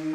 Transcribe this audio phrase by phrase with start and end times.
[0.00, 0.08] 新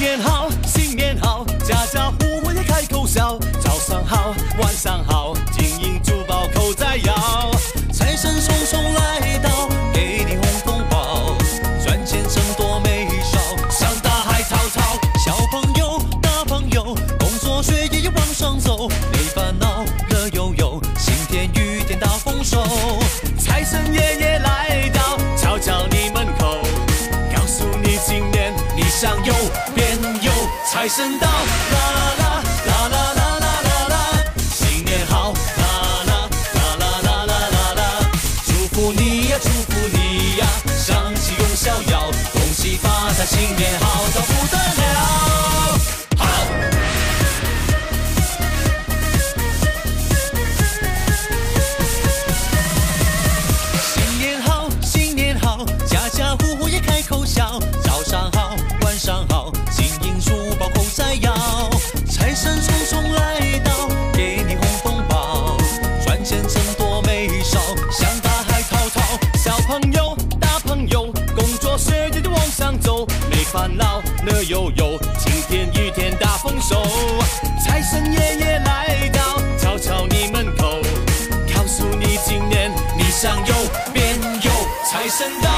[0.00, 7.14] 年好新年好家家户户也开口笑早上好晚上好金银珠宝口在摇
[7.92, 9.27] 财神送送来。
[23.38, 26.58] 财神爷爷来到，敲敲你门口。
[27.34, 29.34] 告诉你今年你想右
[29.74, 30.32] 边右，
[30.70, 31.32] 财神到，啦
[31.98, 33.96] 啦啦啦啦啦啦啦，
[34.50, 35.64] 新年好，啦
[36.06, 37.82] 啦啦啦啦啦啦啦，
[38.46, 40.46] 祝福你呀，祝福你呀，
[40.78, 45.47] 上气永逍遥，恭喜发财，新年好，到不得了，
[69.80, 76.82] 朋友，大朋友，工作学业都往上走，没烦恼，乐悠悠，晴天雨天大丰收。
[77.64, 80.80] 财神爷爷来到，敲敲你门口。
[81.54, 83.54] 告诉你今年你想有
[83.92, 84.50] 变有，
[84.84, 85.48] 财神到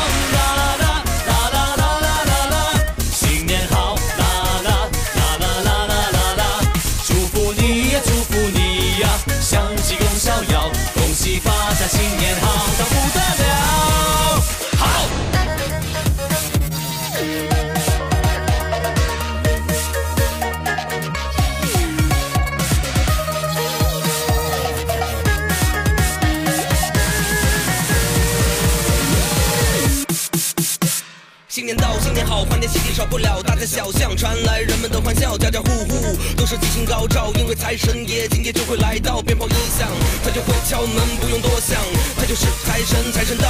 [31.70, 39.88] 年到，新年好，欢天喜地少不了，大街小巷传来人们的欢笑，家家户户都是吉星高照，因为财神爷今天就会来到，鞭炮一响，
[40.24, 41.78] 他就会敲门，不用多想，
[42.16, 43.46] 他就是财神，财神到，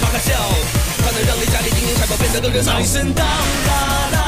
[0.00, 0.32] 哈哈笑，
[1.04, 2.72] 他能让你家里金银财宝变得更热闹。
[2.72, 4.19] 财神到啦啦